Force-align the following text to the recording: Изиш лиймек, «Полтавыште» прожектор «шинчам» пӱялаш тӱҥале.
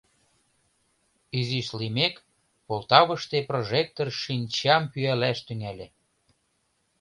Изиш 1.39 1.67
лиймек, 1.79 2.15
«Полтавыште» 2.67 3.37
прожектор 3.49 4.07
«шинчам» 4.21 4.83
пӱялаш 4.91 5.37
тӱҥале. 5.45 5.87